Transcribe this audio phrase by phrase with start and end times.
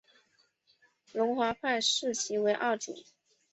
[1.13, 2.95] 龙华派视其为二祖。